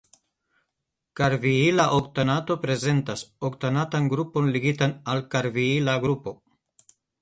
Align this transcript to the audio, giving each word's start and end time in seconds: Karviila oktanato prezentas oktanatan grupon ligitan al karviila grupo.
Karviila 1.21 1.85
oktanato 1.99 2.59
prezentas 2.65 3.27
oktanatan 3.51 4.11
grupon 4.17 4.53
ligitan 4.59 5.01
al 5.17 5.27
karviila 5.37 6.01
grupo. 6.09 6.39